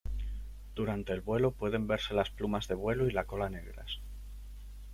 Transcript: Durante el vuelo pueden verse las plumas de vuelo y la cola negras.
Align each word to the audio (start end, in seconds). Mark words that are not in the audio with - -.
Durante 0.73 1.13
el 1.13 1.21
vuelo 1.21 1.51
pueden 1.51 1.85
verse 1.85 2.15
las 2.15 2.31
plumas 2.31 2.67
de 2.67 2.73
vuelo 2.73 3.07
y 3.07 3.11
la 3.11 3.25
cola 3.25 3.51
negras. 3.51 3.99